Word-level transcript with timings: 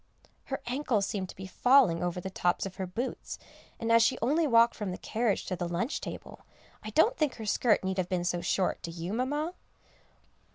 Her 0.45 0.61
ankles 0.65 1.05
seemed 1.05 1.29
to 1.29 1.35
be 1.35 1.45
falling 1.45 2.01
over 2.01 2.19
the 2.19 2.31
tops 2.31 2.65
of 2.65 2.77
her 2.77 2.87
boots, 2.87 3.37
and 3.79 3.91
as 3.91 4.01
she 4.01 4.17
only 4.19 4.47
walked 4.47 4.73
from 4.73 4.89
the 4.89 4.97
carriage 4.97 5.45
to 5.45 5.55
the 5.55 5.69
lunch 5.69 6.01
table, 6.01 6.43
I 6.81 6.89
don't 6.89 7.15
think 7.15 7.35
her 7.35 7.45
skirt 7.45 7.83
need 7.83 7.99
have 7.99 8.09
been 8.09 8.23
so 8.25 8.41
short; 8.41 8.81
do 8.81 8.89
you, 8.89 9.13
Mamma? 9.13 9.53